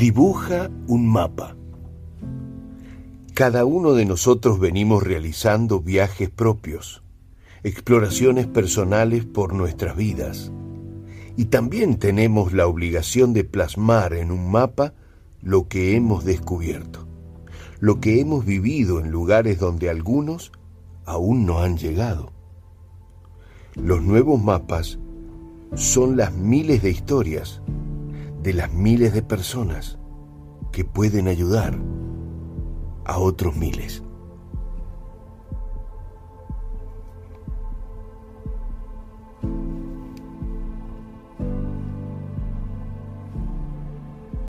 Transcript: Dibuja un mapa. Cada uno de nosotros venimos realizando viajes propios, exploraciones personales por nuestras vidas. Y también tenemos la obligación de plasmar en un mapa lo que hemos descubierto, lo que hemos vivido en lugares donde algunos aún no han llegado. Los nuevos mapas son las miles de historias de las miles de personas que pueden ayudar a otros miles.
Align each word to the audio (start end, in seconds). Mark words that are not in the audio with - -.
Dibuja 0.00 0.70
un 0.86 1.06
mapa. 1.06 1.56
Cada 3.34 3.66
uno 3.66 3.92
de 3.92 4.06
nosotros 4.06 4.58
venimos 4.58 5.02
realizando 5.02 5.80
viajes 5.80 6.30
propios, 6.30 7.02
exploraciones 7.64 8.46
personales 8.46 9.26
por 9.26 9.52
nuestras 9.52 9.98
vidas. 9.98 10.52
Y 11.36 11.44
también 11.44 11.98
tenemos 11.98 12.54
la 12.54 12.66
obligación 12.66 13.34
de 13.34 13.44
plasmar 13.44 14.14
en 14.14 14.30
un 14.30 14.50
mapa 14.50 14.94
lo 15.42 15.68
que 15.68 15.94
hemos 15.96 16.24
descubierto, 16.24 17.06
lo 17.78 18.00
que 18.00 18.20
hemos 18.20 18.46
vivido 18.46 19.00
en 19.00 19.10
lugares 19.10 19.58
donde 19.58 19.90
algunos 19.90 20.50
aún 21.04 21.44
no 21.44 21.58
han 21.58 21.76
llegado. 21.76 22.32
Los 23.74 24.00
nuevos 24.00 24.42
mapas 24.42 24.98
son 25.74 26.16
las 26.16 26.32
miles 26.32 26.80
de 26.80 26.88
historias 26.88 27.60
de 28.42 28.54
las 28.54 28.72
miles 28.72 29.12
de 29.12 29.22
personas 29.22 29.98
que 30.72 30.84
pueden 30.84 31.28
ayudar 31.28 31.78
a 33.04 33.18
otros 33.18 33.56
miles. 33.56 34.02